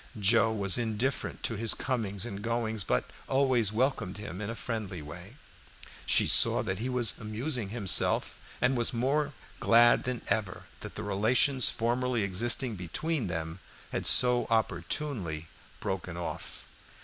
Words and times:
Joe 0.19 0.51
was 0.51 0.79
indifferent 0.79 1.43
to 1.43 1.53
his 1.53 1.75
comings 1.75 2.25
and 2.25 2.41
goings, 2.41 2.83
but 2.83 3.03
always 3.27 3.71
welcomed 3.71 4.17
him 4.17 4.41
in 4.41 4.49
a 4.49 4.55
friendly 4.55 4.99
way. 4.99 5.35
She 6.07 6.25
saw 6.25 6.63
that 6.63 6.79
he 6.79 6.89
was 6.89 7.13
amusing 7.19 7.69
himself, 7.69 8.35
and 8.59 8.75
was 8.75 8.93
more 8.93 9.33
glad 9.59 10.05
than 10.05 10.23
ever 10.25 10.65
that 10.79 10.95
the 10.95 11.03
relations 11.03 11.69
formerly 11.69 12.23
existing 12.23 12.75
between 12.77 13.27
them 13.27 13.59
had 13.91 13.99
been 14.01 14.05
so 14.05 14.47
opportunely 14.49 15.49
broken 15.79 16.17
off. 16.17 16.65